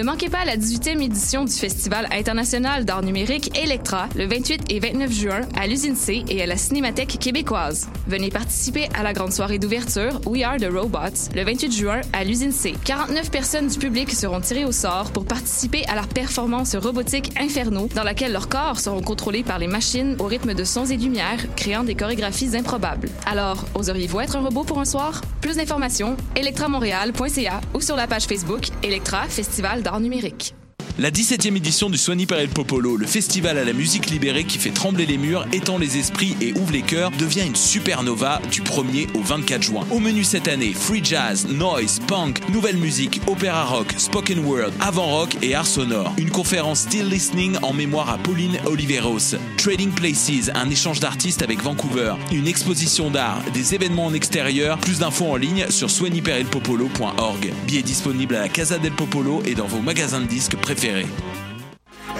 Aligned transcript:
Ne 0.00 0.04
manquez 0.06 0.30
pas 0.30 0.46
la 0.46 0.56
18e 0.56 1.02
édition 1.02 1.44
du 1.44 1.52
Festival 1.52 2.08
international 2.10 2.86
d'art 2.86 3.02
numérique 3.02 3.54
Electra 3.54 4.08
le 4.16 4.26
28 4.26 4.72
et 4.72 4.80
29 4.80 5.12
juin 5.12 5.40
à 5.54 5.66
l'usine 5.66 5.94
C 5.94 6.24
et 6.26 6.42
à 6.42 6.46
la 6.46 6.56
Cinémathèque 6.56 7.18
québécoise. 7.20 7.86
Venez 8.06 8.30
participer 8.30 8.88
à 8.94 9.02
la 9.02 9.12
grande 9.12 9.34
soirée 9.34 9.58
d'ouverture 9.58 10.18
We 10.24 10.42
Are 10.42 10.56
the 10.56 10.72
Robots 10.72 11.28
le 11.34 11.44
28 11.44 11.70
juin 11.70 12.00
à 12.14 12.24
l'usine 12.24 12.50
C. 12.50 12.72
49 12.82 13.30
personnes 13.30 13.66
du 13.66 13.78
public 13.78 14.10
seront 14.10 14.40
tirées 14.40 14.64
au 14.64 14.72
sort 14.72 15.12
pour 15.12 15.26
participer 15.26 15.84
à 15.86 15.96
la 15.96 16.04
performance 16.04 16.74
robotique 16.76 17.38
Inferno 17.38 17.86
dans 17.94 18.02
laquelle 18.02 18.32
leurs 18.32 18.48
corps 18.48 18.80
seront 18.80 19.02
contrôlés 19.02 19.42
par 19.42 19.58
les 19.58 19.68
machines 19.68 20.16
au 20.18 20.24
rythme 20.24 20.54
de 20.54 20.64
sons 20.64 20.86
et 20.86 20.96
lumières, 20.96 21.44
créant 21.56 21.84
des 21.84 21.94
chorégraphies 21.94 22.56
improbables. 22.56 23.10
Alors, 23.26 23.66
oseriez-vous 23.74 24.20
être 24.20 24.36
un 24.36 24.40
robot 24.40 24.64
pour 24.64 24.80
un 24.80 24.86
soir? 24.86 25.20
Plus 25.42 25.56
d'informations, 25.56 26.16
electramontréal.ca 26.36 27.60
ou 27.74 27.82
sur 27.82 27.96
la 27.96 28.06
page 28.06 28.24
Facebook 28.24 28.68
Electra 28.82 29.24
Festival 29.28 29.82
d'art 29.82 29.89
numérique. 29.98 30.54
La 31.00 31.10
17e 31.10 31.56
édition 31.56 31.88
du 31.88 31.96
Soigny 31.96 32.26
Perel 32.26 32.50
Popolo, 32.50 32.98
le 32.98 33.06
festival 33.06 33.56
à 33.56 33.64
la 33.64 33.72
musique 33.72 34.10
libérée 34.10 34.44
qui 34.44 34.58
fait 34.58 34.68
trembler 34.68 35.06
les 35.06 35.16
murs, 35.16 35.46
étend 35.50 35.78
les 35.78 35.96
esprits 35.96 36.36
et 36.42 36.52
ouvre 36.52 36.72
les 36.72 36.82
cœurs, 36.82 37.10
devient 37.12 37.46
une 37.46 37.56
supernova 37.56 38.38
du 38.52 38.60
1er 38.60 39.06
au 39.14 39.22
24 39.22 39.62
juin. 39.62 39.86
Au 39.90 39.98
menu 39.98 40.24
cette 40.24 40.46
année, 40.46 40.74
free 40.74 41.02
jazz, 41.02 41.46
noise, 41.48 42.00
punk, 42.06 42.46
nouvelle 42.50 42.76
musique, 42.76 43.18
opéra 43.26 43.64
rock, 43.64 43.94
spoken 43.96 44.40
word, 44.40 44.72
avant 44.78 45.06
rock 45.06 45.38
et 45.40 45.54
art 45.54 45.66
sonore. 45.66 46.12
Une 46.18 46.28
conférence 46.28 46.80
Still 46.80 47.08
Listening 47.08 47.56
en 47.62 47.72
mémoire 47.72 48.10
à 48.10 48.18
Pauline 48.18 48.58
Oliveros. 48.66 49.36
Trading 49.56 49.92
Places, 49.92 50.50
un 50.54 50.68
échange 50.68 51.00
d'artistes 51.00 51.40
avec 51.40 51.62
Vancouver. 51.62 52.12
Une 52.30 52.46
exposition 52.46 53.10
d'art, 53.10 53.42
des 53.54 53.74
événements 53.74 54.04
en 54.04 54.12
extérieur. 54.12 54.76
Plus 54.76 54.98
d'infos 54.98 55.32
en 55.32 55.36
ligne 55.36 55.64
sur 55.70 55.88
soignyperelpopolo.org. 55.88 57.54
Billets 57.66 57.80
disponibles 57.80 58.34
à 58.34 58.40
la 58.40 58.48
Casa 58.50 58.76
del 58.76 58.92
Popolo 58.92 59.42
et 59.46 59.54
dans 59.54 59.66
vos 59.66 59.80
magasins 59.80 60.20
de 60.20 60.26
disques 60.26 60.56
préférés. 60.56 60.89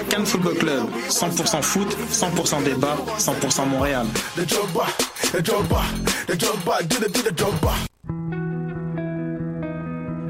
Cannes 0.08 0.26
Football 0.26 0.54
Club, 0.54 0.84
100% 1.08 1.62
foot, 1.62 1.96
100% 2.10 2.64
débat, 2.64 2.96
100% 3.18 3.68
Montréal. 3.68 4.06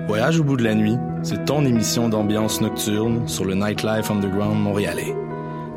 Voyage 0.07 0.41
au 0.41 0.45
bout 0.45 0.57
de 0.57 0.65
la 0.65 0.75
nuit, 0.75 0.97
c'est 1.23 1.45
ton 1.45 1.65
émission 1.65 2.09
d'ambiance 2.09 2.61
nocturne 2.61 3.29
sur 3.29 3.45
le 3.45 3.55
Nightlife 3.55 4.11
Underground 4.11 4.61
montréalais. 4.61 5.15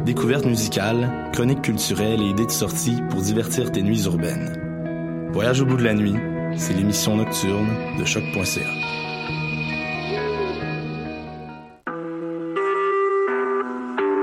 Découvertes 0.06 0.46
musicales, 0.46 1.30
chroniques 1.34 1.62
culturelles 1.62 2.22
et 2.22 2.30
idées 2.30 2.46
de 2.46 2.52
sortie 2.52 2.98
pour 3.10 3.22
divertir 3.22 3.72
tes 3.72 3.84
nuits 3.84 4.06
urbaines. 4.06 5.30
Voyage 5.32 5.62
au 5.62 5.66
bout 5.66 5.78
de 5.78 5.84
la 5.84 5.94
nuit, 5.94 6.16
c'est 6.58 6.74
l'émission 6.74 7.16
nocturne 7.16 7.70
de 8.00 8.06
choc.ca. 8.06 9.03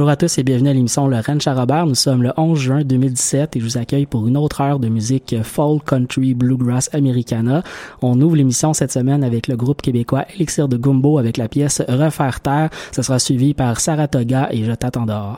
Bonjour 0.00 0.12
à 0.12 0.16
tous 0.16 0.38
et 0.38 0.42
bienvenue 0.42 0.70
à 0.70 0.72
l'émission 0.72 1.08
Le 1.08 1.18
Ranch 1.18 1.46
à 1.46 1.52
Robert. 1.52 1.84
Nous 1.84 1.94
sommes 1.94 2.22
le 2.22 2.32
11 2.38 2.58
juin 2.58 2.84
2017 2.84 3.54
et 3.54 3.60
je 3.60 3.64
vous 3.66 3.76
accueille 3.76 4.06
pour 4.06 4.26
une 4.26 4.38
autre 4.38 4.62
heure 4.62 4.78
de 4.78 4.88
musique 4.88 5.36
folk, 5.42 5.84
country, 5.84 6.32
bluegrass, 6.32 6.88
americana. 6.94 7.62
On 8.00 8.18
ouvre 8.22 8.34
l'émission 8.34 8.72
cette 8.72 8.92
semaine 8.92 9.22
avec 9.22 9.46
le 9.46 9.56
groupe 9.56 9.82
québécois 9.82 10.24
Elixir 10.34 10.68
de 10.68 10.78
Gumbo 10.78 11.18
avec 11.18 11.36
la 11.36 11.48
pièce 11.48 11.82
Refaire 11.86 12.40
terre. 12.40 12.70
Ce 12.92 13.02
sera 13.02 13.18
suivi 13.18 13.52
par 13.52 13.78
Saratoga 13.78 14.48
et 14.50 14.64
Je 14.64 14.72
t'attends 14.72 15.04
dehors. 15.04 15.36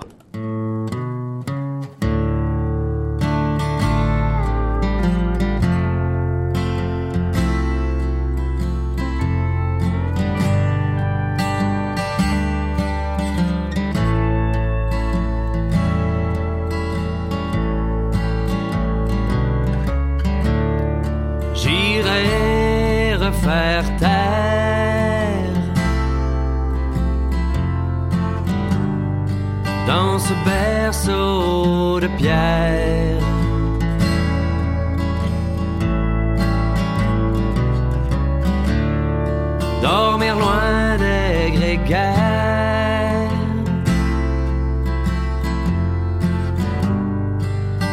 Dans 29.86 30.18
ce 30.18 30.34
berceau 30.44 32.00
de 32.00 32.08
pierre. 32.18 33.18
Dormir 39.80 40.34
loin 40.38 40.96
des 40.98 41.50
grégaires 41.56 42.12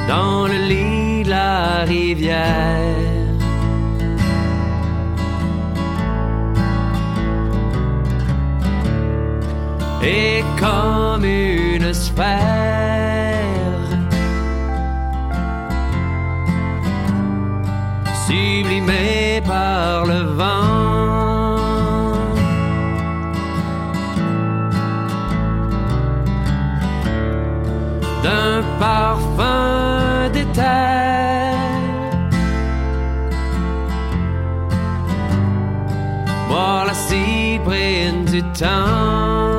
dans 0.08 0.48
le 0.48 0.58
lit 0.68 1.24
de 1.24 1.30
la 1.30 1.84
rivière. 1.86 2.89
Comme 10.60 11.24
une 11.24 11.94
sphère. 11.94 12.30
Sublimée 18.28 19.42
par 19.48 20.06
le 20.06 20.22
vent, 20.40 21.56
d'un 28.24 28.62
parfum 28.80 30.30
d'éther. 30.34 31.56
Boire 36.48 36.86
la 36.86 36.94
cyprine 36.94 38.26
du 38.26 38.44
temps. 38.60 39.59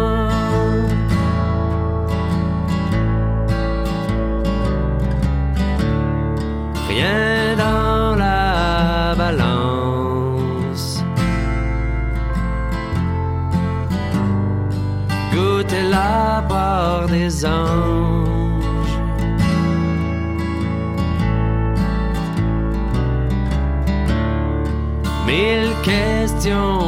Mille 25.27 25.75
questions 25.83 26.80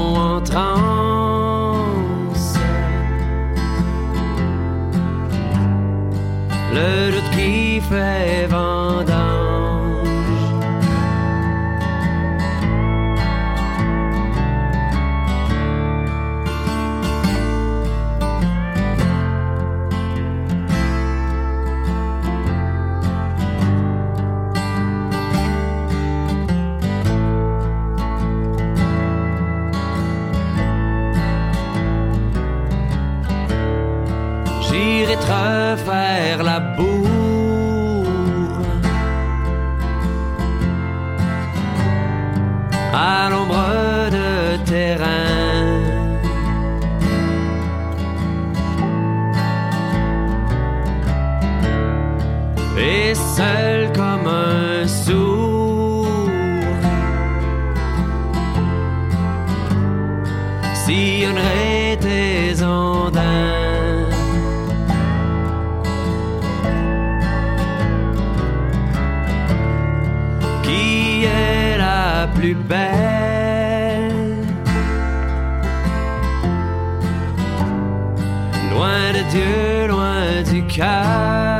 Dieu, 79.31 79.87
loin 79.89 80.43
du 80.43 80.65
cœur. 80.67 81.51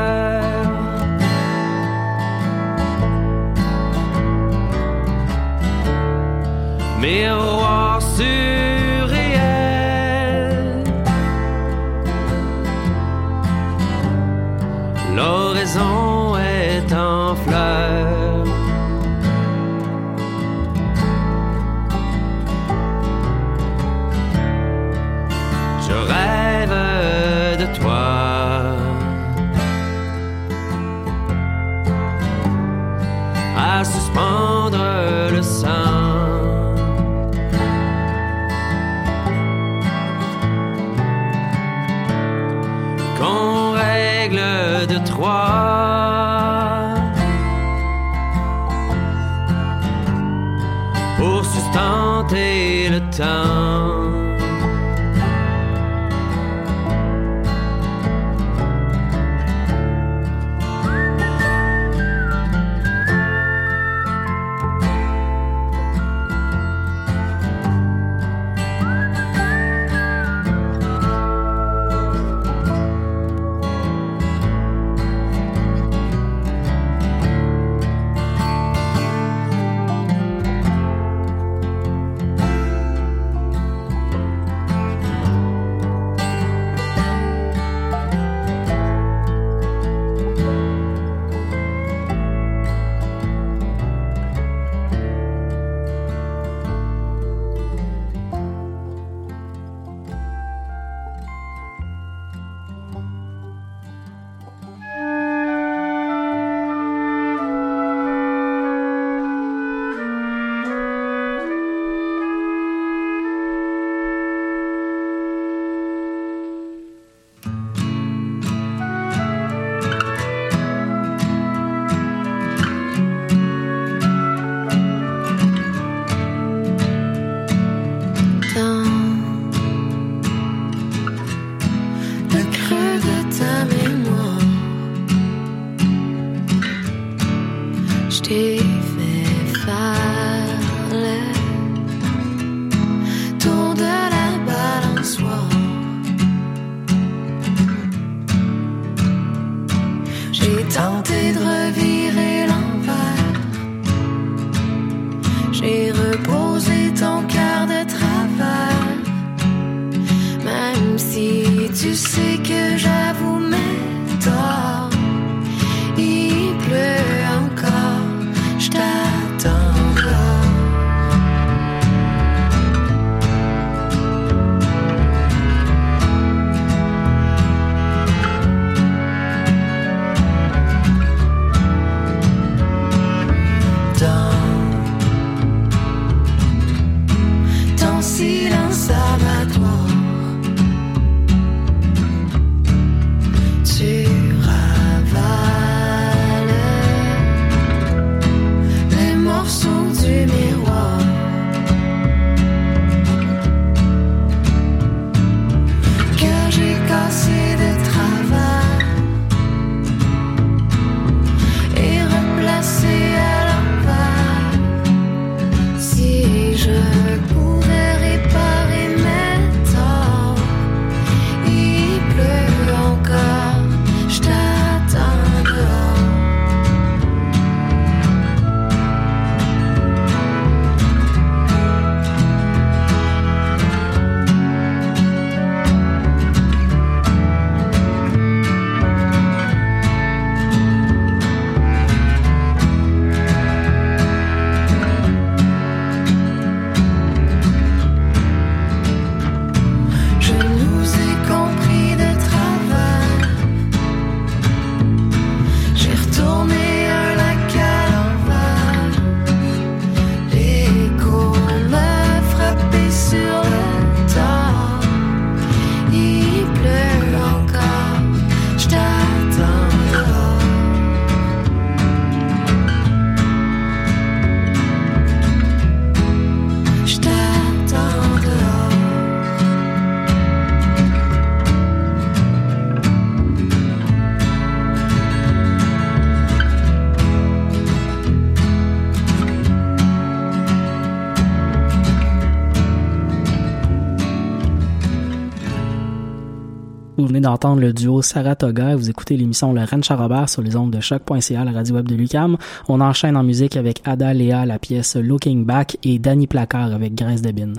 D'entendre 297.23 297.61
le 297.61 297.73
duo 297.73 298.01
Saratoga 298.01 298.75
vous 298.75 298.89
écoutez 298.89 299.17
l'émission 299.17 299.53
Le 299.53 299.63
Ranch 299.63 299.89
Robert 299.89 300.29
sur 300.29 300.41
les 300.41 300.55
ondes 300.55 300.71
de 300.71 300.79
choc.ca, 300.79 301.43
la 301.43 301.51
radio 301.51 301.75
web 301.75 301.87
de 301.87 301.95
Lucam. 301.95 302.37
On 302.67 302.81
enchaîne 302.81 303.17
en 303.17 303.23
musique 303.23 303.57
avec 303.57 303.81
Ada 303.85 304.13
Léa, 304.13 304.45
la 304.45 304.59
pièce 304.59 304.95
Looking 304.95 305.45
Back 305.45 305.77
et 305.83 305.99
Danny 305.99 306.27
Placard 306.27 306.73
avec 306.73 306.93
Grace 306.95 307.21
Debine. 307.21 307.55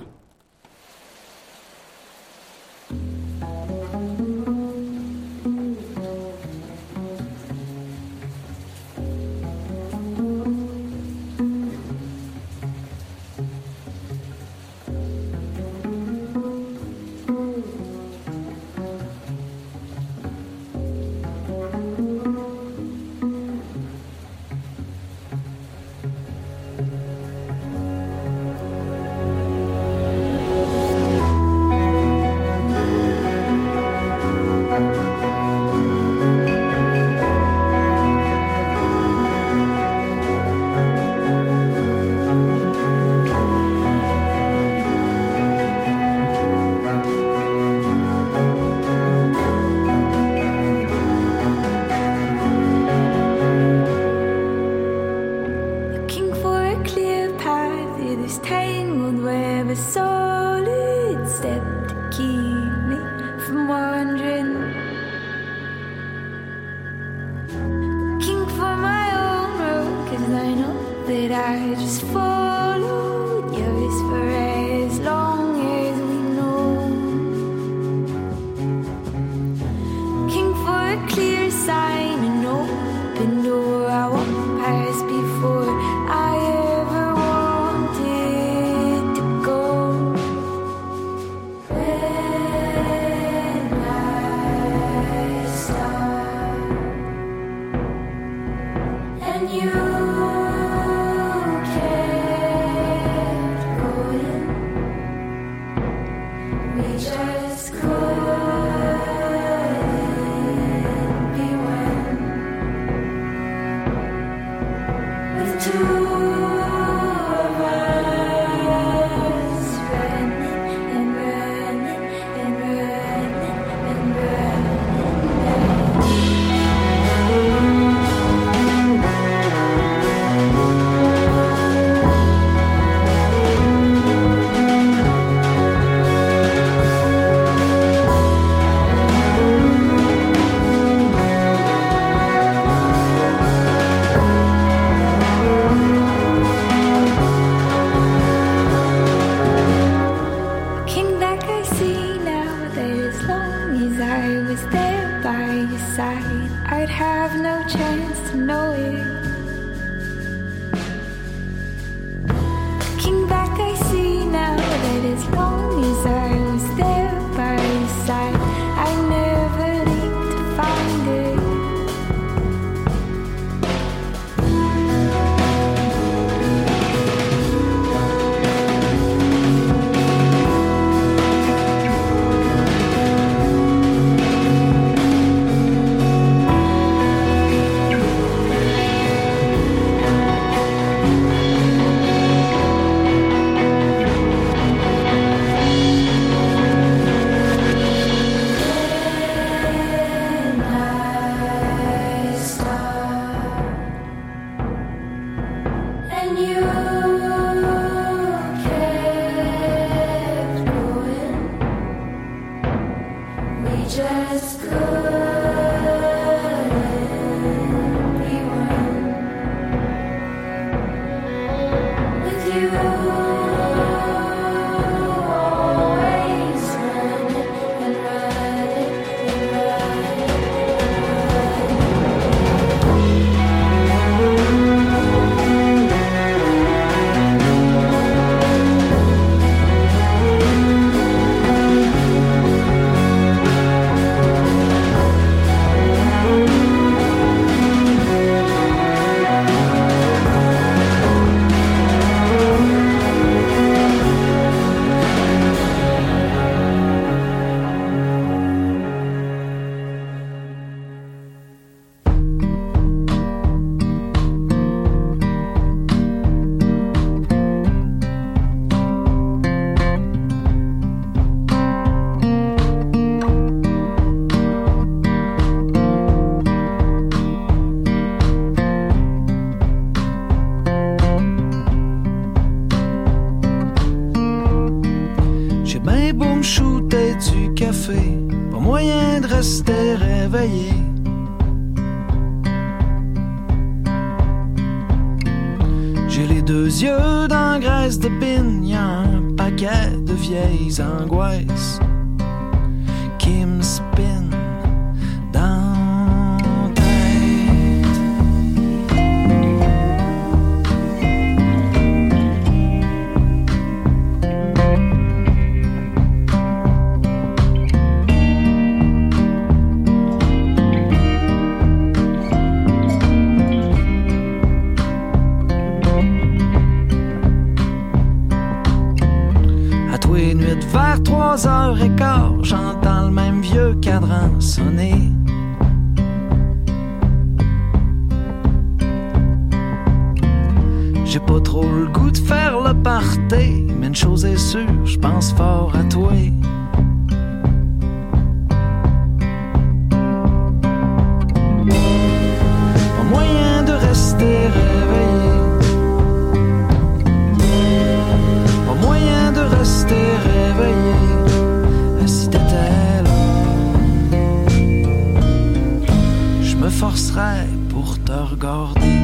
Forcerais 366.75 367.47
pour 367.69 367.97
te 368.03 368.11
regarder 368.11 368.94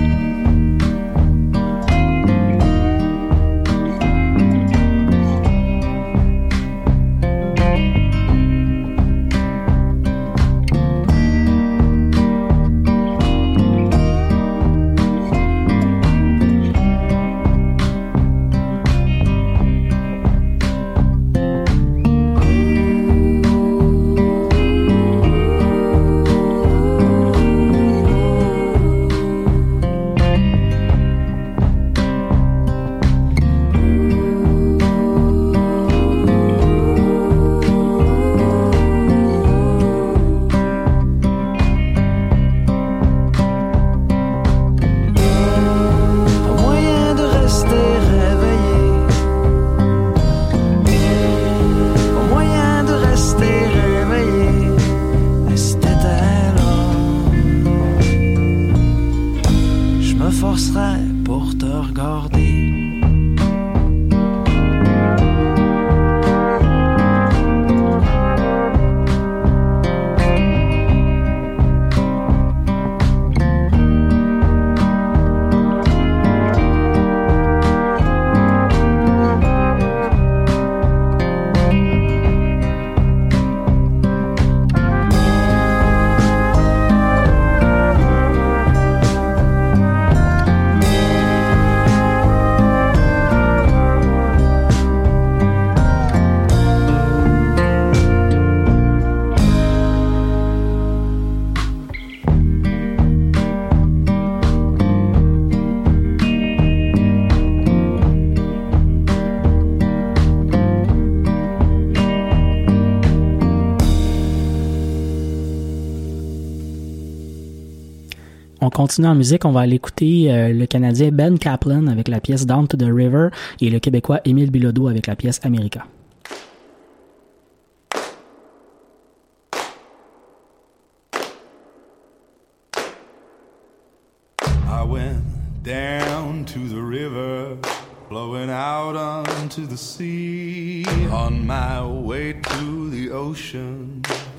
continue 118.71 119.07
en 119.07 119.15
musique, 119.15 119.45
on 119.45 119.51
va 119.51 119.61
aller 119.61 119.75
écouter 119.75 120.31
euh, 120.31 120.53
le 120.53 120.65
Canadien 120.65 121.11
Ben 121.11 121.37
Kaplan 121.37 121.87
avec 121.87 122.07
la 122.07 122.19
pièce 122.19 122.45
Down 122.45 122.67
to 122.67 122.77
the 122.77 122.89
River 122.91 123.29
et 123.59 123.69
le 123.69 123.79
Québécois 123.79 124.21
Émile 124.25 124.49
Bilodeau 124.49 124.87
avec 124.87 125.07
la 125.07 125.15
pièce 125.15 125.39
America. 125.43 125.85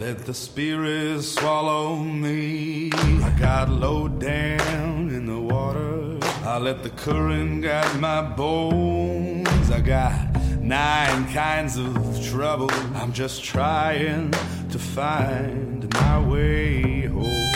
Let 0.05 0.27
the 0.27 0.35
spirits 0.35 1.29
swallow 1.29 1.95
me. 1.95 2.91
I 2.93 3.31
got 3.38 3.71
low 3.71 4.09
down 4.09 5.11
in 5.11 5.27
the 5.27 5.38
water, 5.38 6.19
I 6.45 6.59
let 6.59 6.83
the 6.83 6.91
current 6.91 7.62
guide 7.62 8.01
my 8.01 8.21
bones. 8.21 9.71
I 9.71 9.81
got 9.81 10.12
nine 10.61 11.33
kinds 11.33 11.77
of 11.77 11.95
trouble, 12.31 12.69
I'm 12.97 13.12
just 13.12 13.45
trying 13.45 14.33
to 14.73 14.79
find 14.79 15.88
my 15.95 16.19
way 16.19 17.03
home. 17.03 17.53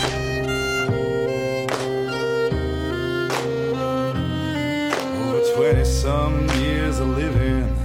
Over 5.18 5.42
20 5.56 5.85
some 5.85 6.48
years 6.61 7.00
of 7.00 7.09
living 7.09 7.76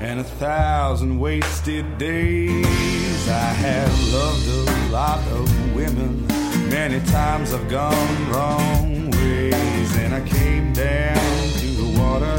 and 0.00 0.18
a 0.18 0.24
thousand 0.24 1.20
wasted 1.20 1.86
days. 1.96 3.09
I 3.30 3.52
have 3.64 4.12
loved 4.12 4.48
a 4.48 4.88
lot 4.90 5.20
of 5.28 5.74
women. 5.74 6.26
Many 6.68 7.00
times 7.06 7.54
I've 7.54 7.68
gone 7.68 8.30
wrong 8.30 9.10
ways. 9.12 9.96
And 9.96 10.14
I 10.14 10.20
came 10.28 10.72
down 10.72 11.48
to 11.60 11.66
the 11.66 11.98
water 12.00 12.38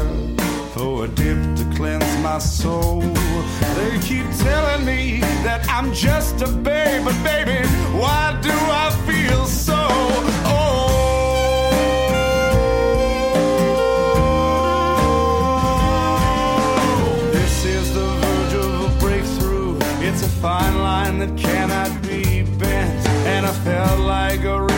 for 0.74 1.06
a 1.06 1.08
dip 1.08 1.56
to 1.56 1.64
cleanse 1.76 2.16
my 2.22 2.38
soul. 2.38 3.00
They 3.76 3.98
keep 4.00 4.26
telling 4.38 4.84
me 4.84 5.20
that 5.46 5.66
I'm 5.68 5.92
just 5.94 6.42
a 6.42 6.48
babe, 6.48 7.04
but 7.04 7.16
baby, 7.24 7.66
why 7.96 8.38
do 8.42 8.52
I 8.52 8.90
feel 9.06 9.46
so 9.46 9.80
old? 10.46 10.71
Fine 20.42 20.76
line 20.78 21.18
that 21.20 21.38
cannot 21.38 22.02
be 22.02 22.42
bent. 22.58 23.06
And 23.28 23.46
I 23.46 23.52
felt 23.52 24.00
like 24.00 24.42
a 24.42 24.71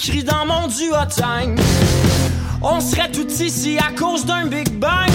écrit 0.00 0.24
dans 0.24 0.46
mon 0.46 0.66
duotime, 0.66 1.56
on 2.62 2.80
serait 2.80 3.10
tout 3.10 3.28
ici 3.28 3.76
à 3.78 3.92
cause 3.92 4.24
d'un 4.24 4.46
Big 4.46 4.70
Bang. 4.78 5.10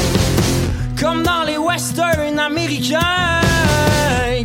Comme 0.99 1.23
dans 1.23 1.43
les 1.43 1.57
westerns 1.57 2.37
américains, 2.37 3.41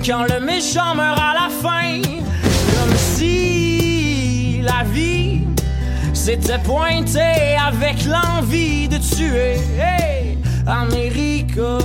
quand 0.03 0.25
le 0.33 0.41
méchant 0.41 0.95
meurt 0.95 1.19
à 1.19 1.35
la 1.35 1.51
fin, 1.51 2.01
comme 2.01 2.97
si 2.97 4.63
la 4.63 4.83
vie 4.85 5.43
s'était 6.15 6.59
pointée 6.65 7.59
avec 7.63 8.07
l'envie 8.07 8.89
de 8.89 8.97
tuer. 8.97 9.59
Hey, 9.79 10.39
America, 10.67 11.85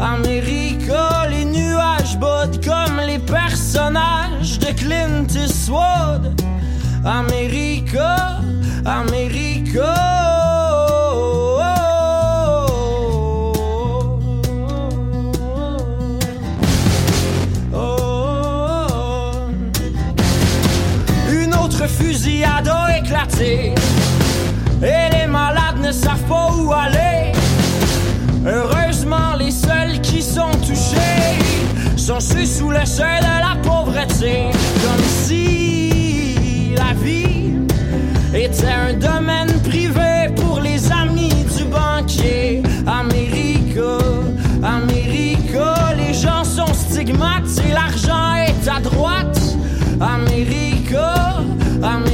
America, 0.00 1.28
les 1.30 1.44
nuages 1.44 2.18
bottent 2.18 2.64
comme 2.64 2.98
les 3.06 3.20
personnages 3.20 4.58
de 4.58 4.72
Clint 4.72 5.28
Eastwood. 5.32 6.43
America, 7.06 8.40
America. 8.86 9.94
Une 21.30 21.54
autre 21.54 21.86
fusillade 21.86 22.68
a 22.68 22.96
éclaté. 22.96 23.74
Et 24.82 25.10
les 25.12 25.26
malades 25.26 25.80
ne 25.82 25.92
savent 25.92 26.16
pas 26.26 26.52
où 26.56 26.72
aller. 26.72 27.32
Heureusement, 28.46 29.34
les 29.38 29.50
seuls 29.50 30.00
qui 30.00 30.22
sont 30.22 30.52
touchés 30.62 31.38
sont 31.98 32.20
ceux 32.20 32.46
sous 32.46 32.70
le 32.70 32.86
seuil 32.86 33.20
de 33.20 33.24
la 33.24 33.56
pauvreté. 33.62 34.44
Comme 34.82 35.04
si 35.04 35.63
la 36.74 36.92
vie 36.94 37.52
était 38.34 38.66
un 38.66 38.92
domaine 38.94 39.52
privé 39.62 40.32
pour 40.36 40.60
les 40.60 40.90
amis 40.90 41.44
du 41.56 41.64
banquier. 41.64 42.62
America, 42.86 43.98
America, 44.62 45.94
les 45.96 46.14
gens 46.14 46.44
sont 46.44 46.72
stigmates 46.72 47.58
et 47.66 47.72
l'argent 47.72 48.34
est 48.34 48.68
à 48.68 48.80
droite. 48.80 49.40
America, 50.00 51.42
America. 51.82 52.13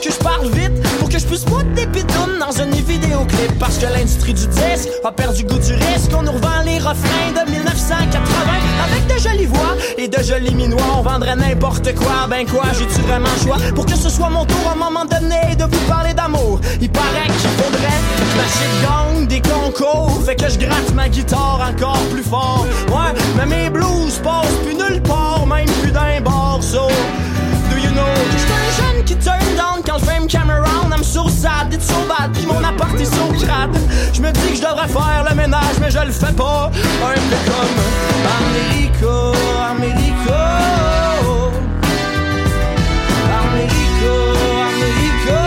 Que 0.00 0.10
je 0.10 0.18
parle 0.18 0.48
vite 0.52 0.72
pour 0.98 1.08
que 1.08 1.18
je 1.18 1.26
puisse 1.26 1.44
pas 1.44 1.62
des 1.74 1.86
pitounes 1.86 2.38
dans 2.38 2.52
une 2.52 2.72
vidéoclip. 2.72 3.58
Parce 3.58 3.78
que 3.78 3.86
l'industrie 3.86 4.34
du 4.34 4.46
disque 4.46 4.88
a 5.04 5.12
perdu 5.12 5.44
goût 5.44 5.58
du 5.58 5.74
risque. 5.74 6.10
On 6.16 6.22
nous 6.22 6.32
revend 6.32 6.62
les 6.64 6.78
refrains 6.78 7.32
de 7.44 7.50
1980 7.50 8.20
avec 8.84 9.06
de 9.06 9.20
jolies 9.20 9.46
voix 9.46 9.76
et 9.98 10.08
de 10.08 10.22
jolis 10.22 10.54
minois. 10.54 10.80
On 10.98 11.02
vendrait 11.02 11.36
n'importe 11.36 11.94
quoi. 11.94 12.26
Ben 12.28 12.46
quoi, 12.46 12.64
j'ai-tu 12.78 13.00
vraiment 13.02 13.28
le 13.36 13.42
choix? 13.46 13.56
Pour 13.74 13.84
que 13.86 13.96
ce 13.96 14.08
soit 14.08 14.30
mon 14.30 14.44
tour 14.44 14.68
à 14.68 14.72
un 14.72 14.76
moment 14.76 15.04
donné 15.04 15.54
de 15.56 15.64
vous 15.64 15.86
parler 15.86 16.14
d'amour? 16.14 16.60
Il 16.80 16.90
paraît 16.90 17.26
qu'il 17.26 17.50
faudrait 17.50 18.00
que 18.16 18.36
ma 18.36 18.44
shit 18.44 19.28
des 19.28 19.42
concours. 19.42 20.22
Fait 20.24 20.36
que 20.36 20.48
je 20.48 20.58
gratte 20.58 20.94
ma 20.94 21.08
guitare 21.08 21.60
encore 21.70 22.02
plus 22.10 22.22
fort. 22.22 22.66
Ouais, 22.88 23.12
mais 23.36 23.46
mes 23.46 23.70
blues 23.70 24.18
passent 24.24 24.58
plus 24.64 24.74
nulle 24.74 25.02
part, 25.02 25.46
même 25.46 25.70
plus 25.82 25.92
d'un 25.92 26.20
bar. 26.22 26.58
So, 26.62 26.88
Je 34.12 34.20
me 34.20 34.30
dis 34.32 34.50
que 34.50 34.56
je 34.56 34.60
devrais 34.60 34.88
faire 34.88 35.24
le 35.28 35.34
ménage, 35.34 35.78
mais 35.80 35.90
je 35.90 35.98
le 35.98 36.12
fais 36.12 36.32
pas. 36.32 36.70
Un 37.02 37.14
peu 37.14 37.36
comme 37.46 37.78
Americo, 38.40 39.32
Americo. 39.70 40.32
Americo, 43.40 44.14
Americo. 44.68 45.38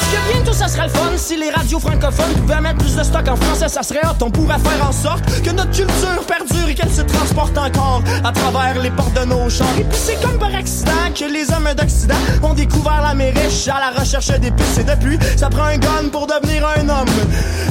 Tu 0.00 0.16
que 0.16 0.32
bientôt 0.32 0.52
ça 0.52 0.68
sera 0.68 0.84
le 0.84 0.90
fun 0.90 1.16
si 1.16 1.36
les 1.36 1.50
radios 1.50 1.69
francophones 1.78 2.32
pouvaient 2.40 2.60
mettre 2.60 2.78
plus 2.78 2.96
de 2.96 3.02
stock 3.02 3.28
en 3.28 3.36
français, 3.36 3.68
ça 3.68 3.82
serait 3.82 4.00
hot. 4.04 4.24
On 4.24 4.30
pourrait 4.30 4.58
faire 4.58 4.88
en 4.88 4.92
sorte 4.92 5.24
que 5.42 5.50
notre 5.50 5.70
culture 5.70 6.24
perdure 6.26 6.68
et 6.68 6.74
qu'elle 6.74 6.90
se 6.90 7.02
transporte 7.02 7.56
encore 7.56 8.02
à 8.24 8.32
travers 8.32 8.80
les 8.82 8.90
portes 8.90 9.14
de 9.14 9.24
nos 9.24 9.48
champs. 9.48 9.64
Et 9.78 9.84
puis 9.84 9.98
c'est 9.98 10.20
comme 10.20 10.38
par 10.38 10.54
accident 10.54 10.90
que 11.14 11.24
les 11.24 11.50
hommes 11.52 11.68
d'Occident 11.76 12.14
ont 12.42 12.54
découvert 12.54 13.02
l'Amérique 13.02 13.68
à 13.68 13.78
la 13.78 14.00
recherche 14.00 14.28
d'épices. 14.40 14.78
Et 14.78 14.84
depuis, 14.84 15.18
ça 15.36 15.48
prend 15.48 15.64
un 15.64 15.78
gun 15.78 16.08
pour 16.10 16.26
devenir 16.26 16.66
un 16.78 16.88
homme. 16.88 17.08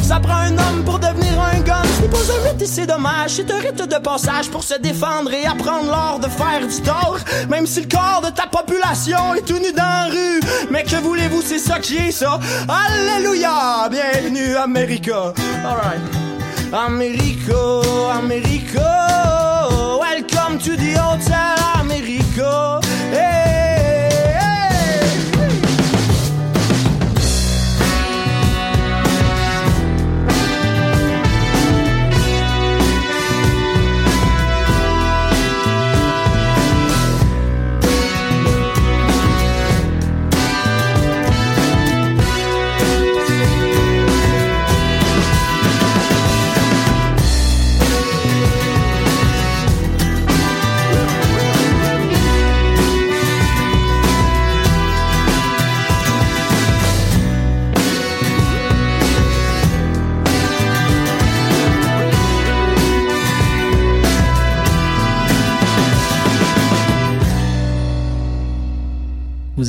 Ça 0.01 0.19
prend 0.19 0.37
un 0.37 0.57
homme 0.57 0.83
pour 0.85 0.99
devenir 0.99 1.33
un 1.41 1.59
gun. 1.59 1.81
Ce 1.97 2.01
n'est 2.01 2.07
pas 2.07 2.17
un 2.17 2.51
mythe 2.51 2.61
et 2.61 2.65
c'est 2.65 2.85
dommage. 2.85 3.31
C'est 3.31 3.51
un 3.51 3.59
rite 3.59 3.87
de 3.87 3.97
passage 3.97 4.49
pour 4.49 4.63
se 4.63 4.75
défendre 4.75 5.31
et 5.33 5.45
apprendre 5.45 5.89
l'art 5.89 6.19
de 6.19 6.27
faire 6.27 6.67
du 6.67 6.81
tort. 6.81 7.17
Même 7.49 7.65
si 7.65 7.81
le 7.81 7.87
corps 7.87 8.21
de 8.21 8.29
ta 8.29 8.47
population 8.47 9.35
est 9.35 9.45
tout 9.45 9.59
nu 9.59 9.71
dans 9.71 9.83
la 9.83 10.05
rue. 10.05 10.39
Mais 10.71 10.83
que 10.83 10.95
voulez-vous, 10.95 11.41
c'est 11.41 11.59
ça 11.59 11.79
que 11.79 11.85
j'ai, 11.85 12.11
ça. 12.11 12.39
Alléluia! 12.67 13.89
Bienvenue, 13.99 14.55
America. 14.55 15.33
Alright. 15.65 15.99
America, 16.71 17.59
America. 18.17 18.87
Welcome 19.99 20.57
to 20.59 20.77
the 20.77 20.93
hotel, 20.93 21.81
America. 21.81 22.79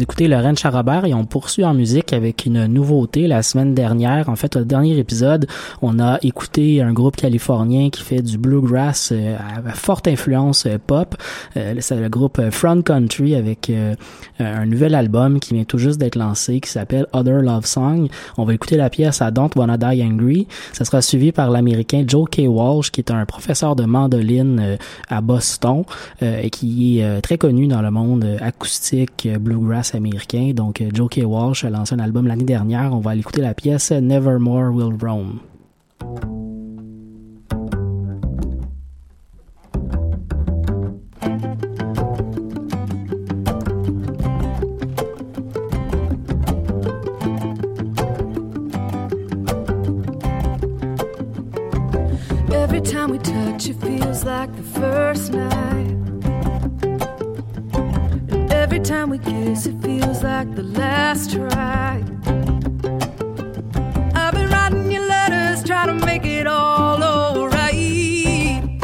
Vous 0.00 0.04
écoutez 0.04 0.28
Lorraine 0.28 0.56
Charabert 0.56 1.04
et 1.04 1.12
on 1.12 1.26
poursuit 1.26 1.62
en 1.62 1.74
musique 1.74 2.14
avec 2.14 2.46
une 2.46 2.64
nouveauté 2.68 3.26
la 3.26 3.42
semaine 3.42 3.74
dernière. 3.74 4.30
En 4.30 4.34
fait, 4.34 4.56
au 4.56 4.64
dernier 4.64 4.96
épisode, 4.96 5.46
on 5.82 5.98
a 5.98 6.18
écouté 6.22 6.80
un 6.80 6.94
groupe 6.94 7.16
californien 7.16 7.90
qui 7.90 8.02
fait 8.02 8.22
du 8.22 8.38
bluegrass 8.38 9.10
euh, 9.12 9.36
à 9.36 9.72
forte 9.72 10.08
influence 10.08 10.64
euh, 10.64 10.78
pop. 10.78 11.16
Euh, 11.58 11.74
c'est 11.80 12.00
le 12.00 12.08
groupe 12.08 12.40
Front 12.50 12.80
Country 12.80 13.34
avec 13.34 13.68
euh, 13.68 13.94
un 14.38 14.64
nouvel 14.64 14.94
album 14.94 15.38
qui 15.38 15.52
vient 15.52 15.64
tout 15.64 15.76
juste 15.76 16.00
d'être 16.00 16.16
lancé 16.16 16.60
qui 16.60 16.70
s'appelle 16.70 17.06
Other 17.12 17.42
Love 17.42 17.66
Song. 17.66 18.08
On 18.38 18.46
va 18.46 18.54
écouter 18.54 18.78
la 18.78 18.88
pièce 18.88 19.20
I 19.20 19.30
Don't 19.30 19.50
Wanna 19.54 19.76
Die 19.76 20.02
Angry. 20.02 20.46
Ça 20.72 20.86
sera 20.86 21.02
suivi 21.02 21.30
par 21.30 21.50
l'américain 21.50 22.04
Joe 22.06 22.26
K. 22.30 22.44
Walsh 22.46 22.90
qui 22.90 23.02
est 23.02 23.10
un 23.10 23.26
professeur 23.26 23.76
de 23.76 23.84
mandoline 23.84 24.60
euh, 24.60 24.76
à 25.10 25.20
Boston 25.20 25.84
euh, 26.22 26.40
et 26.40 26.48
qui 26.48 27.00
est 27.00 27.04
euh, 27.04 27.20
très 27.20 27.36
connu 27.36 27.66
dans 27.66 27.82
le 27.82 27.90
monde 27.90 28.24
euh, 28.24 28.38
acoustique 28.40 29.26
euh, 29.26 29.38
bluegrass 29.38 29.89
américain. 29.94 30.52
Donc 30.54 30.80
euh, 30.80 30.90
Joe 30.92 31.08
K. 31.08 31.22
Walsh 31.24 31.64
a 31.64 31.70
lancé 31.70 31.94
un 31.94 31.98
album 31.98 32.26
l'année 32.26 32.44
dernière. 32.44 32.92
On 32.92 33.00
va 33.00 33.12
aller 33.12 33.20
écouter 33.20 33.42
la 33.42 33.54
pièce 33.54 33.90
Nevermore 33.92 34.74
Will 34.74 34.96
Roam. 35.00 35.40
Every 52.52 52.80
time 52.80 53.10
we 53.10 53.18
touch, 53.18 53.68
it 53.68 53.76
feels 53.80 54.24
like 54.24 54.54
the 54.56 54.62
first 54.62 55.32
night. 55.32 55.99
Every 58.80 58.96
time 58.96 59.10
we 59.10 59.18
kiss, 59.18 59.66
it 59.66 59.78
feels 59.82 60.22
like 60.22 60.54
the 60.54 60.62
last 60.62 61.32
try. 61.32 62.02
I've 64.14 64.32
been 64.32 64.48
writing 64.48 64.90
your 64.90 65.06
letters, 65.06 65.62
trying 65.62 65.88
to 65.88 66.06
make 66.06 66.24
it 66.24 66.46
all 66.46 67.02
alright. 67.02 68.80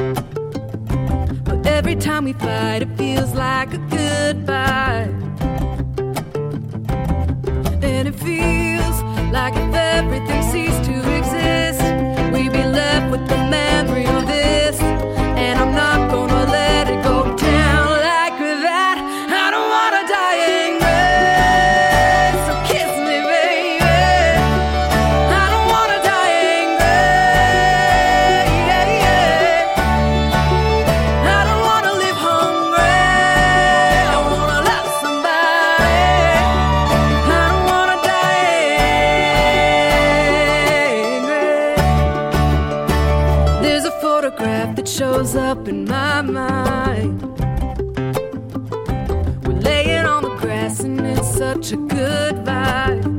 But 1.45 1.67
every 1.67 1.97
time 1.97 2.25
we 2.25 2.35
fight, 2.35 2.83
it 2.83 2.95
feels 2.99 3.33
like 3.33 3.73
a 3.73 3.79
goodbye. 3.79 5.09
And 7.81 8.07
it 8.07 8.17
feels 8.17 9.03
like 9.33 9.55
if 9.57 9.75
everything 9.75 10.43
ceased 10.53 10.85
to 10.91 11.17
exist, 11.17 11.81
we'd 12.35 12.53
be 12.53 12.65
left 12.65 13.11
with 13.11 13.27
the 13.31 13.46
such 51.47 51.73
a 51.73 51.77
good 51.77 52.35
vibe. 52.45 53.16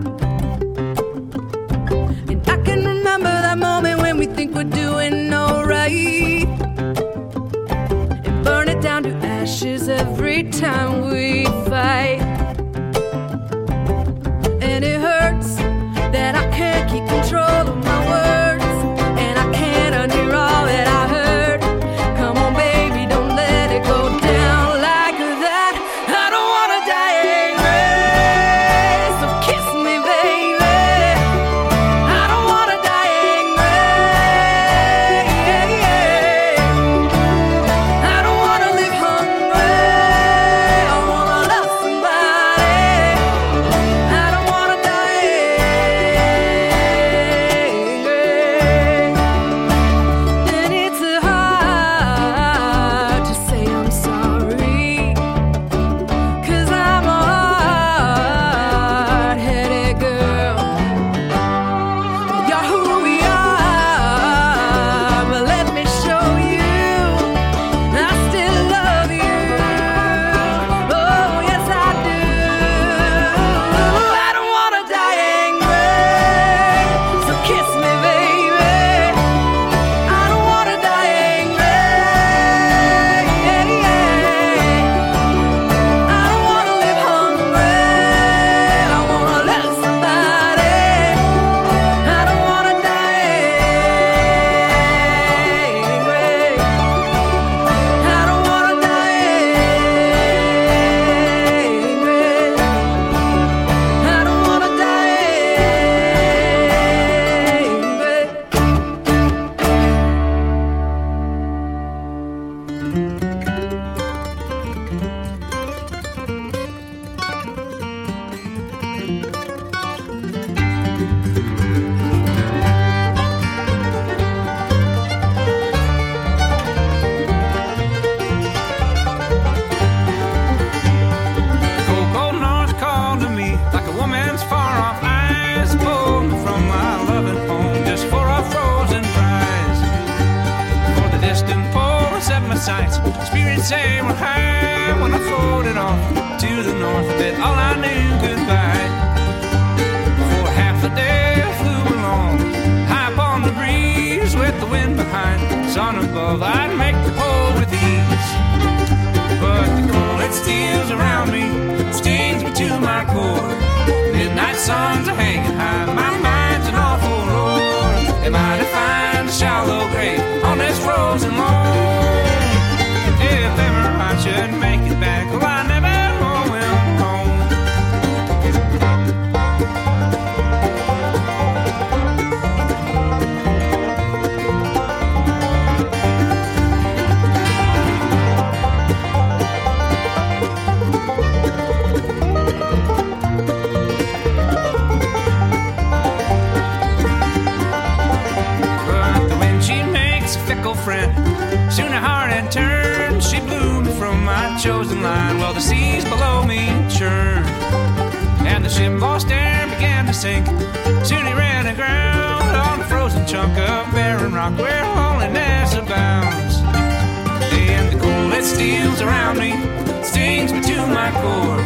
Stings 220.27 220.51
me 220.51 220.61
to 220.61 220.77
my 220.87 221.09
core. 221.21 221.61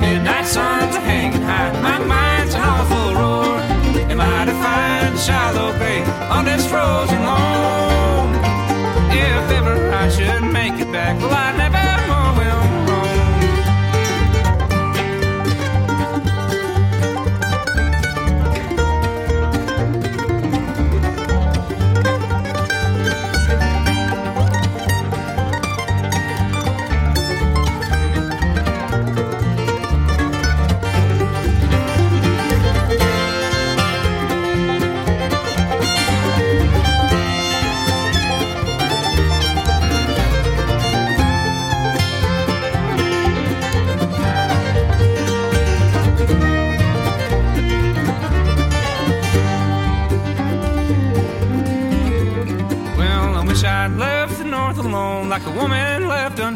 Midnight 0.00 0.46
suns 0.46 0.96
are 0.96 1.06
hanging 1.12 1.42
high. 1.42 1.70
My 1.80 1.98
mind's 2.12 2.54
an 2.54 2.62
awful 2.62 3.08
roar. 3.20 3.54
Am 4.12 4.20
I 4.20 4.44
to 4.50 4.54
find 4.64 5.14
a 5.14 5.18
shallow 5.18 5.70
grave 5.78 6.08
on 6.36 6.44
this 6.44 6.66
frozen 6.66 7.19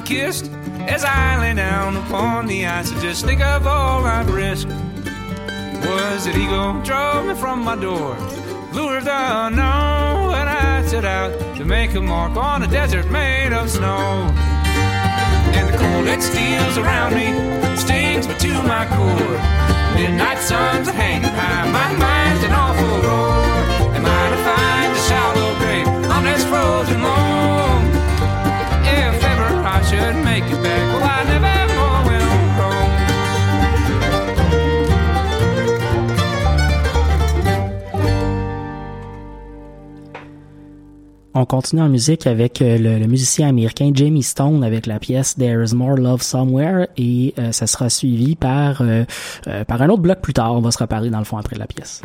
left 0.04 0.10
unkissed. 0.10 0.50
As 0.88 1.04
I 1.04 1.38
lay 1.38 1.54
down 1.54 1.96
upon 1.96 2.46
the 2.46 2.66
ice, 2.66 2.92
I 2.92 3.00
just 3.00 3.24
think 3.24 3.40
of 3.40 3.66
all 3.66 4.04
I've 4.04 4.32
risked. 4.32 4.68
Was 4.68 6.26
it 6.26 6.36
ego 6.36 6.80
drove 6.82 7.26
me 7.26 7.34
from 7.34 7.64
my 7.64 7.76
door? 7.76 8.16
Lure 8.72 9.00
the 9.00 9.46
unknown 9.46 10.28
when 10.28 10.48
I 10.48 10.84
set 10.86 11.04
out 11.04 11.56
to 11.56 11.64
make 11.64 11.94
a 11.94 12.00
mark 12.00 12.36
on 12.36 12.62
a 12.62 12.66
desert 12.66 13.10
made 13.10 13.52
of 13.52 13.70
snow. 13.70 14.28
And 15.56 15.68
the 15.68 15.78
cold 15.78 16.06
that 16.06 16.22
steals 16.22 16.76
around 16.78 17.14
me 17.14 17.76
stings 17.76 18.26
me 18.28 18.34
to 18.34 18.62
my 18.64 18.86
core. 18.86 19.38
Midnight 19.94 20.38
suns 20.38 20.88
are 20.88 20.92
hanging 20.92 21.30
high, 21.30 21.70
my 21.70 21.92
mind's 21.96 22.44
an 22.44 22.52
awful 22.52 22.98
roar. 23.06 23.94
Am 23.94 24.04
I 24.04 24.24
to 24.32 24.38
find 24.48 24.92
a 24.92 25.00
shallow 25.08 25.54
grave 25.60 26.10
on 26.10 26.24
this 26.24 26.44
frozen 26.44 27.02
lawn? 27.02 27.73
On 41.36 41.46
continue 41.46 41.82
en 41.82 41.88
musique 41.88 42.28
avec 42.28 42.62
euh, 42.62 42.78
le, 42.78 43.06
musicien 43.08 43.48
américain 43.48 43.90
Jamie 43.92 44.22
Stone 44.22 44.62
avec 44.62 44.86
la 44.86 45.00
pièce 45.00 45.34
There 45.34 45.64
is 45.64 45.74
More 45.74 45.96
Love 45.96 46.22
Somewhere 46.22 46.86
et 46.96 47.34
euh, 47.38 47.50
ça 47.50 47.66
sera 47.66 47.90
suivi 47.90 48.36
par 48.36 48.80
euh, 48.80 49.04
par 49.66 49.82
un 49.82 49.88
autre 49.88 50.02
bloc 50.02 50.20
plus 50.20 50.32
tard. 50.32 50.54
On 50.54 50.60
va 50.60 50.70
se 50.70 50.78
reparler 50.78 51.10
dans 51.10 51.18
le 51.18 51.24
fond 51.24 51.36
après 51.36 51.56
la 51.56 51.66
pièce. 51.66 52.02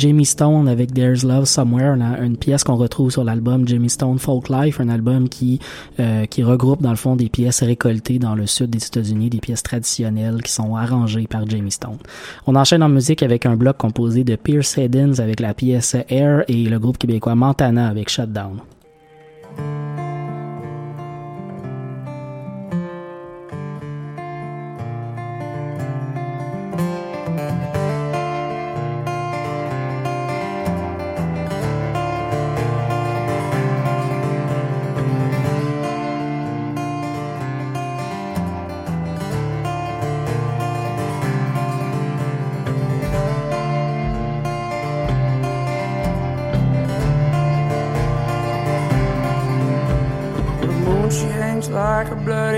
Jamie 0.00 0.24
Stone 0.24 0.66
avec 0.66 0.94
There's 0.94 1.24
Love 1.24 1.44
Somewhere, 1.44 1.92
une, 2.22 2.38
pièce 2.38 2.64
qu'on 2.64 2.76
retrouve 2.76 3.10
sur 3.10 3.22
l'album 3.22 3.68
Jamie 3.68 3.90
Stone 3.90 4.18
Folk 4.18 4.48
Life, 4.48 4.80
un 4.80 4.88
album 4.88 5.28
qui 5.28 5.60
euh, 5.98 6.24
qui 6.24 6.42
regroupe 6.42 6.80
dans 6.80 6.88
le 6.88 6.96
fond 6.96 7.16
des 7.16 7.28
pièces 7.28 7.62
récoltées 7.62 8.18
dans 8.18 8.34
le 8.34 8.46
sud 8.46 8.70
des 8.70 8.82
États-Unis, 8.82 9.28
des 9.28 9.40
pièces 9.40 9.62
traditionnelles 9.62 10.42
qui 10.42 10.52
sont 10.52 10.74
arrangées 10.74 11.26
par 11.26 11.46
Jamie 11.46 11.70
Stone. 11.70 11.98
On 12.46 12.56
enchaîne 12.56 12.82
en 12.82 12.88
musique 12.88 13.22
avec 13.22 13.44
un 13.44 13.56
bloc 13.56 13.76
composé 13.76 14.24
de 14.24 14.36
Pierce 14.36 14.78
Hiddens 14.78 15.20
avec 15.20 15.38
la 15.38 15.52
pièce 15.52 15.94
Air 16.08 16.44
et 16.48 16.64
le 16.64 16.78
groupe 16.78 16.96
québécois 16.96 17.34
Montana 17.34 17.86
avec 17.86 18.08
Shutdown. 18.08 18.60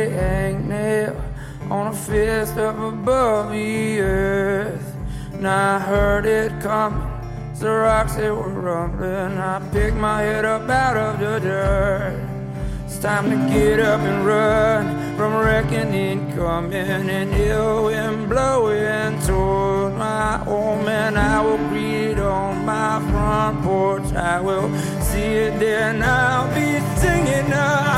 A 0.02 0.08
bloody 0.08 0.16
hangnail 0.16 1.70
on 1.70 1.88
a 1.88 1.92
fist 1.92 2.56
up 2.56 2.78
above 2.78 3.52
the 3.52 4.00
earth. 4.00 4.96
And 5.32 5.46
I 5.46 5.78
heard 5.78 6.26
it 6.26 6.60
coming, 6.60 7.08
the 7.58 7.70
rocks 7.70 8.16
they 8.16 8.30
were 8.30 8.48
rumbling. 8.48 9.38
I 9.38 9.60
picked 9.72 9.96
my 9.96 10.22
head 10.22 10.44
up 10.44 10.68
out 10.68 10.96
of 10.96 11.20
the 11.20 11.40
dirt. 11.40 12.28
It's 12.84 12.98
time 12.98 13.30
to 13.30 13.36
get 13.52 13.80
up 13.80 14.00
and 14.00 14.26
run 14.26 15.16
from 15.16 15.34
reckoning 15.34 16.32
coming 16.34 16.74
and 16.74 17.34
ill 17.34 17.84
wind 17.84 18.28
blowing 18.28 19.18
toward 19.20 19.94
my 19.94 20.38
home. 20.38 20.88
And 20.88 21.18
I 21.18 21.40
will 21.40 21.58
greet 21.68 22.18
on 22.18 22.64
my 22.64 23.00
front 23.10 23.62
porch. 23.62 24.12
I 24.14 24.40
will 24.40 24.68
see 25.00 25.34
it 25.46 25.58
then 25.58 26.02
I'll 26.02 26.48
be 26.54 26.80
singing. 27.00 27.50
Now 27.50 27.91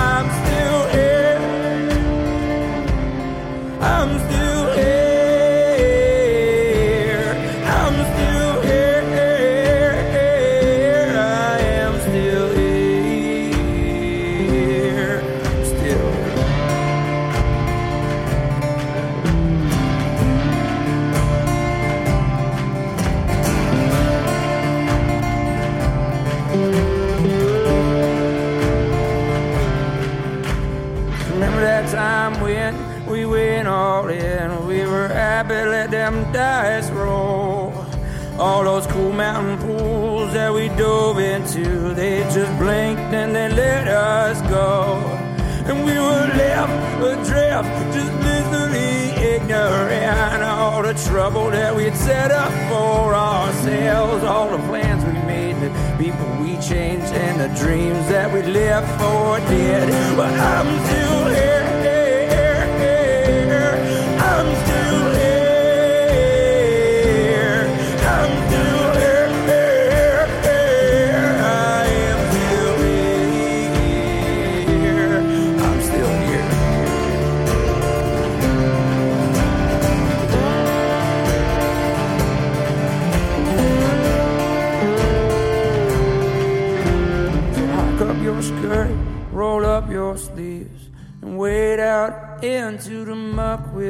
roll. 36.90 37.72
All 38.38 38.64
those 38.64 38.86
cool 38.88 39.12
mountain 39.12 39.59
pools 39.59 40.32
that 40.32 40.53
we 40.53 40.68
dove 40.68 41.18
into, 41.18 41.95
they 41.95 42.22
just 42.34 42.53
blinked 42.59 43.12
and 43.20 43.34
they 43.34 43.49
let 43.49 43.86
us 43.88 44.40
go. 44.42 44.97
And 45.68 45.84
we 45.84 45.92
were 45.92 46.26
left 46.42 47.03
adrift, 47.03 47.70
just 47.95 48.12
blissfully 48.20 48.92
ignorant. 49.34 50.42
All 50.42 50.82
the 50.82 50.95
trouble 51.09 51.51
that 51.51 51.74
we'd 51.74 51.97
set 51.97 52.30
up 52.30 52.53
for 52.70 53.14
ourselves, 53.14 54.24
all 54.24 54.51
the 54.51 54.62
plans 54.68 55.05
we 55.05 55.12
made, 55.26 55.57
the 55.61 55.70
people 56.03 56.26
we 56.42 56.53
changed, 56.61 57.12
and 57.12 57.40
the 57.40 57.51
dreams 57.61 58.09
that 58.09 58.32
we 58.32 58.42
lived 58.42 58.88
for 59.01 59.38
dead. 59.49 60.16
But 60.16 60.34
I'm 60.34 60.68
still 60.86 61.26
here. 61.34 61.55
I'm 64.34 64.49
still 64.64 64.84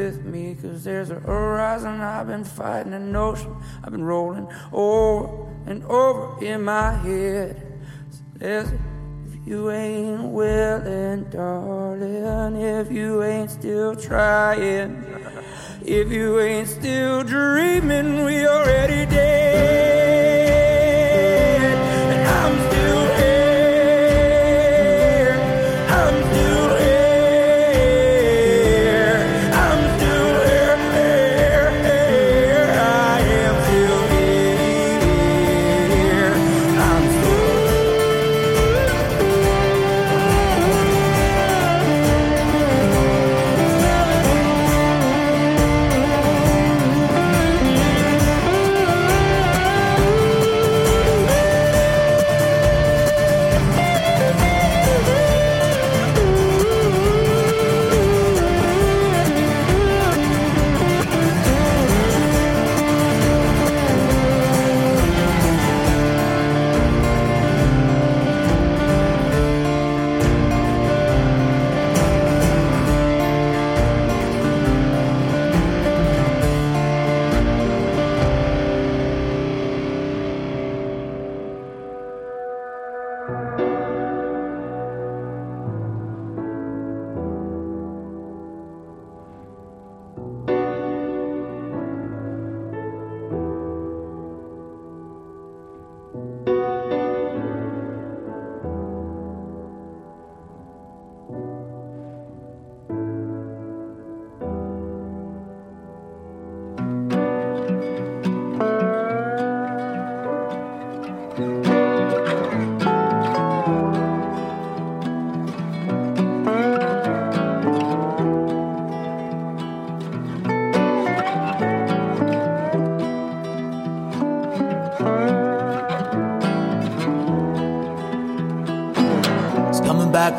with 0.04 0.24
me. 0.24 0.54
Cause 0.60 0.84
there's 0.84 1.10
a 1.10 1.18
horizon 1.18 2.00
I've 2.00 2.26
been 2.26 2.44
fighting, 2.44 2.92
an 2.92 3.16
ocean 3.16 3.56
I've 3.82 3.92
been 3.92 4.04
rolling 4.04 4.46
over 4.72 5.48
and 5.66 5.82
over 5.84 6.44
in 6.44 6.62
my 6.62 6.92
head. 6.92 7.80
So 8.10 8.20
there's, 8.34 8.68
if 8.68 9.46
you 9.46 9.70
ain't 9.70 10.24
willing, 10.24 11.24
darling, 11.30 12.56
if 12.56 12.92
you 12.92 13.22
ain't 13.22 13.50
still 13.50 13.96
trying, 13.96 15.04
if 15.82 16.12
you 16.12 16.38
ain't 16.40 16.68
still 16.68 17.24
dreaming, 17.24 18.24
we 18.24 18.46
already 18.46 19.06
dead. 19.06 19.83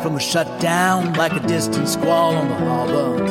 From 0.06 0.14
a 0.14 0.20
shutdown 0.20 1.12
like 1.14 1.32
a 1.32 1.44
distant 1.48 1.88
squall 1.88 2.36
on 2.36 2.48
the 2.48 2.54
harbor. 2.54 3.26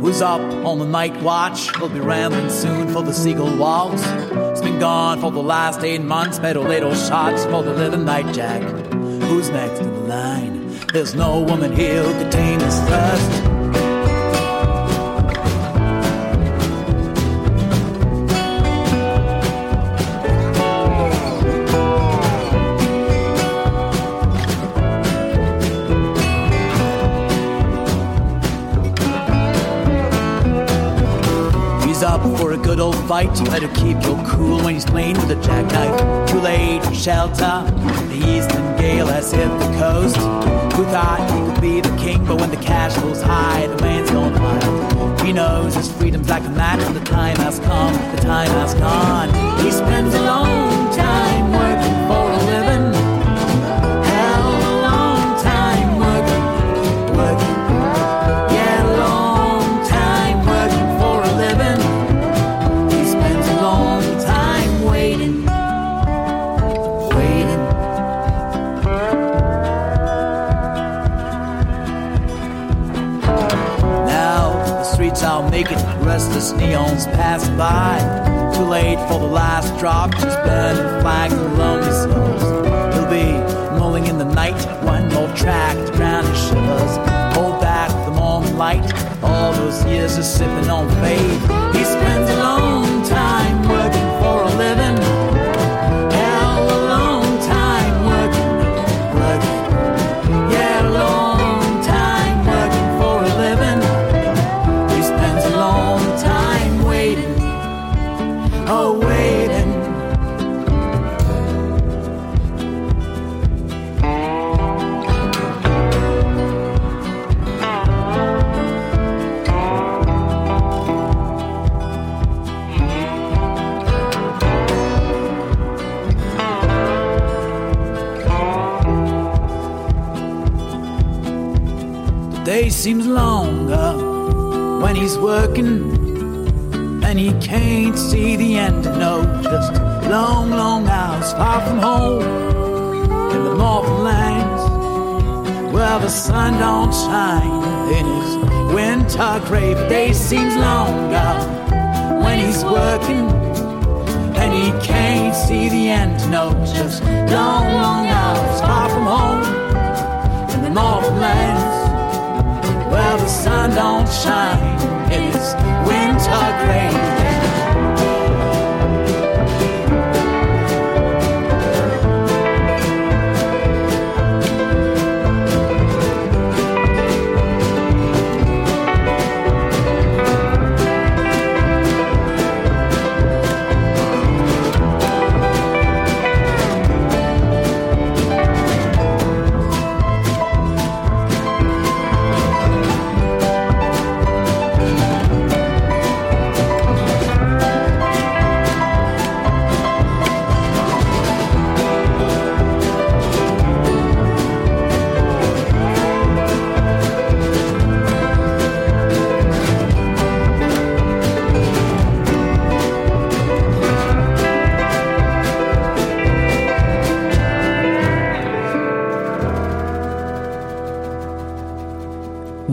Who's 0.00 0.22
up 0.22 0.40
on 0.64 0.78
the 0.78 0.86
night 0.86 1.14
watch? 1.20 1.78
We'll 1.78 1.90
be 1.90 2.00
rambling 2.00 2.48
soon 2.48 2.88
for 2.88 3.02
the 3.02 3.12
seagull 3.12 3.54
waltz. 3.58 4.02
It's 4.06 4.62
been 4.62 4.78
gone 4.78 5.20
for 5.20 5.30
the 5.30 5.42
last 5.42 5.84
eight 5.84 6.00
months, 6.00 6.38
a 6.38 6.54
little 6.54 6.94
shots 6.94 7.44
for 7.44 7.62
the 7.62 7.74
little 7.74 8.00
night 8.00 8.34
jack. 8.34 8.62
Who's 8.62 9.50
next 9.50 9.80
in 9.80 9.92
the 9.92 10.00
line? 10.00 10.78
There's 10.94 11.14
no 11.14 11.40
woman 11.40 11.76
here 11.76 12.02
who 12.02 12.30
tame 12.30 12.60
his 12.60 12.80
thirst. 12.88 13.57
Fight. 33.08 33.34
You 33.38 33.46
better 33.46 33.68
keep 33.68 34.02
your 34.02 34.22
cool 34.26 34.62
when 34.62 34.74
he's 34.74 34.84
playing 34.84 35.16
with 35.16 35.30
a 35.30 35.40
jackknife. 35.42 36.28
Too 36.28 36.40
late 36.40 36.84
for 36.84 36.94
shelter. 36.94 37.64
The 38.08 38.20
eastern 38.36 38.76
gale 38.76 39.06
has 39.06 39.32
hit 39.32 39.48
the 39.48 39.70
coast. 39.78 40.16
Who 40.76 40.84
thought 40.84 41.20
he 41.32 41.50
could 41.50 41.60
be 41.60 41.80
the 41.80 41.96
king? 41.96 42.24
But 42.26 42.38
when 42.38 42.50
the 42.50 42.58
cash 42.58 42.94
goes 42.98 43.22
high, 43.22 43.66
the 43.66 43.82
man's 43.82 44.10
gone 44.10 44.34
wild. 44.34 45.20
He 45.22 45.32
knows 45.32 45.74
his 45.74 45.90
freedom's 45.90 46.28
like 46.28 46.44
a 46.44 46.50
match, 46.50 46.80
and 46.80 46.94
the 46.94 47.04
time 47.04 47.36
has 47.36 47.58
come. 47.60 47.94
The 48.14 48.22
time 48.22 48.50
has 48.50 48.74
gone. 48.74 49.28
He 49.64 49.70
spends 49.70 50.14
a 50.14 50.22
long 50.22 50.94
time 50.94 51.27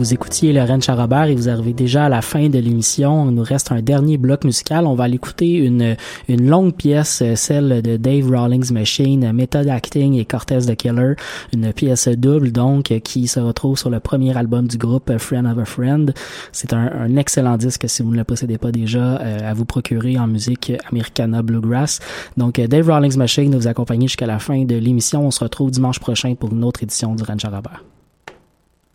Vous 0.06 0.14
écoutiez 0.14 0.52
Lorraine 0.52 0.80
Charrobert 0.80 1.24
et 1.24 1.34
vous 1.34 1.48
arrivez 1.48 1.72
déjà 1.72 2.04
à 2.04 2.08
la 2.08 2.22
fin 2.22 2.48
de 2.48 2.60
l'émission. 2.60 3.28
Il 3.28 3.34
nous 3.34 3.42
reste 3.42 3.72
un 3.72 3.82
dernier 3.82 4.18
bloc 4.18 4.44
musical. 4.44 4.86
On 4.86 4.94
va 4.94 5.02
aller 5.02 5.16
écouter 5.16 5.54
une, 5.54 5.96
une 6.28 6.48
longue 6.48 6.76
pièce, 6.76 7.22
euh, 7.22 7.34
celle 7.34 7.82
de 7.82 7.96
Dave 7.96 8.30
Rawlings 8.30 8.72
Machine, 8.72 9.32
Method 9.32 9.66
Acting 9.66 10.14
et 10.14 10.24
Cortez 10.24 10.60
the 10.60 10.76
Killer. 10.76 11.14
Une 11.52 11.72
pièce 11.72 12.06
double, 12.06 12.52
donc, 12.52 12.84
qui 13.02 13.26
se 13.26 13.40
retrouve 13.40 13.76
sur 13.76 13.90
le 13.90 13.98
premier 13.98 14.36
album 14.36 14.68
du 14.68 14.78
groupe, 14.78 15.10
Friend 15.18 15.44
of 15.44 15.58
a 15.58 15.64
Friend. 15.64 16.14
C'est 16.52 16.72
un, 16.72 16.88
un 17.00 17.16
excellent 17.16 17.56
disque, 17.56 17.88
si 17.88 18.04
vous 18.04 18.12
ne 18.12 18.18
le 18.18 18.22
possédez 18.22 18.58
pas 18.58 18.70
déjà, 18.70 19.20
euh, 19.20 19.50
à 19.50 19.54
vous 19.54 19.64
procurer 19.64 20.20
en 20.20 20.28
musique 20.28 20.72
Americana 20.88 21.42
Bluegrass. 21.42 21.98
Donc, 22.36 22.60
euh, 22.60 22.68
Dave 22.68 22.88
Rawlings 22.88 23.16
Machine 23.16 23.50
nous 23.50 23.66
accompagner 23.66 24.06
jusqu'à 24.06 24.26
la 24.26 24.38
fin 24.38 24.62
de 24.66 24.76
l'émission. 24.76 25.26
On 25.26 25.32
se 25.32 25.42
retrouve 25.42 25.72
dimanche 25.72 25.98
prochain 25.98 26.36
pour 26.36 26.52
une 26.52 26.62
autre 26.62 26.84
édition 26.84 27.16
du 27.16 27.24
Ranch 27.24 27.44
Robert. 27.44 27.82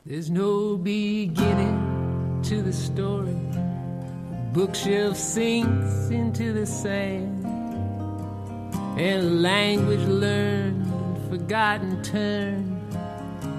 There's 0.04 0.32
no 0.32 0.78
beginning 0.78 2.42
to 2.46 2.64
the 2.64 2.74
story. 2.74 3.38
Bookshelf 4.52 5.16
sinks 5.16 6.10
into 6.10 6.54
the 6.54 6.66
sand, 6.66 7.46
and 9.00 9.44
language 9.44 10.04
learned 10.08 10.88
and 10.88 11.30
forgotten 11.30 12.02
turn 12.02 12.82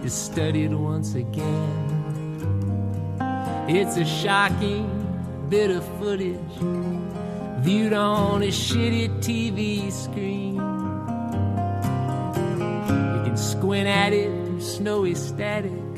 is 0.03 0.13
studied 0.13 0.75
once 0.75 1.15
again. 1.15 1.79
It's 3.69 3.97
a 3.97 4.05
shocking 4.05 5.47
bit 5.49 5.71
of 5.71 5.85
footage 6.01 6.41
viewed 7.61 7.93
on 7.93 8.43
a 8.43 8.49
shitty 8.49 9.11
TV 9.21 9.93
screen. 9.93 10.57
You 10.57 10.61
can 13.27 13.37
squint 13.37 13.87
at 13.87 14.13
it 14.13 14.33
through 14.45 14.61
snowy 14.61 15.15
static 15.15 15.92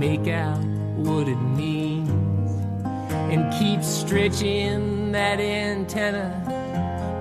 make 0.00 0.28
out 0.28 0.56
what 0.96 1.28
it 1.28 1.36
means 1.36 2.08
and 3.30 3.52
keep 3.52 3.82
stretching 3.82 5.12
that 5.12 5.38
antenna, 5.38 6.30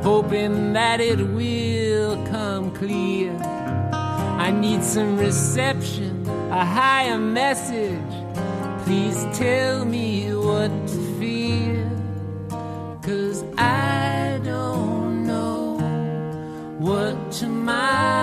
hoping 0.02 0.72
that 0.72 1.02
it 1.02 1.20
will 1.20 2.16
come 2.28 2.72
clear. 2.72 3.36
I 3.92 4.52
need 4.52 4.82
some 4.82 5.18
reception, 5.18 6.26
a 6.52 6.64
higher 6.64 7.18
message. 7.18 8.14
Please 8.86 9.26
tell 9.38 9.84
me 9.84 10.34
what 10.34 10.72
to 10.88 11.20
fear. 11.20 11.86
Cause 13.02 13.44
I 13.58 14.40
don't 14.46 15.28
know 15.28 15.78
what 16.80 17.30
tomorrow 17.34 18.19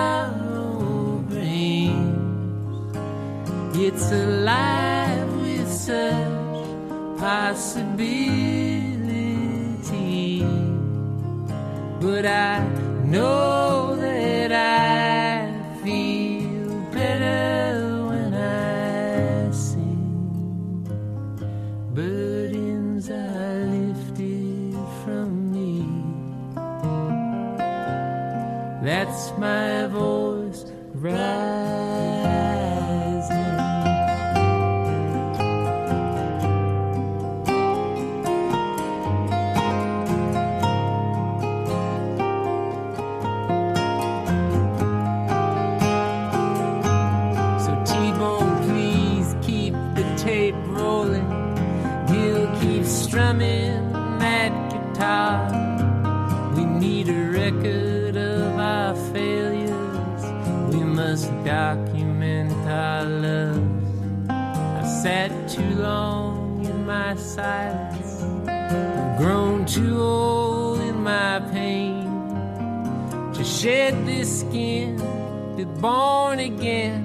Alive 4.09 5.33
with 5.41 5.69
such 5.69 7.19
possibility. 7.19 8.07
But 11.99 12.25
I 12.25 12.65
know 13.03 13.46
silence. 67.37 68.23
I've 68.49 69.17
grown 69.19 69.65
too 69.67 70.01
old 70.01 70.81
in 70.81 71.03
my 71.03 71.39
pain 71.51 72.05
to 73.35 73.43
shed 73.43 73.93
this 74.07 74.39
skin, 74.39 74.97
be 75.55 75.65
born 75.65 76.39
again. 76.39 76.99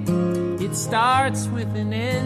It 0.59 0.75
starts 0.75 1.45
with 1.47 1.75
an 1.75 1.93
ending, 1.93 2.22